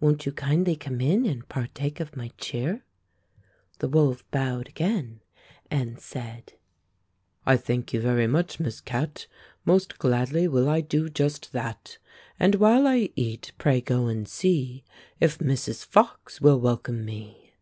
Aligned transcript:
Won't 0.00 0.26
you 0.26 0.32
kindly 0.32 0.74
come 0.74 1.00
in 1.00 1.24
and 1.24 1.48
partake 1.48 2.00
of 2.00 2.16
my 2.16 2.32
cheer?" 2.38 2.84
The 3.78 3.86
wolf 3.86 4.28
bowed 4.32 4.66
again 4.68 5.20
and 5.70 6.00
said:— 6.00 6.24
50 6.36 6.36
Fairy 6.42 6.46
Tale 6.46 6.62
Foxes 6.64 7.40
"I 7.46 7.56
thank 7.56 7.92
you 7.92 8.00
very 8.00 8.26
much. 8.26 8.58
Miss 8.58 8.80
Cat, 8.80 9.26
Most 9.64 9.98
gladly 10.00 10.48
will 10.48 10.68
I 10.68 10.80
do 10.80 11.08
just 11.08 11.52
that;* 11.52 11.98
And 12.40 12.56
while 12.56 12.84
I 12.88 13.10
eat, 13.14 13.52
pray, 13.58 13.80
go 13.80 14.08
and 14.08 14.26
see 14.26 14.82
If 15.20 15.38
Mrs. 15.38 15.84
Fox 15.86 16.40
will 16.40 16.58
welcome 16.58 17.04
me." 17.04 17.52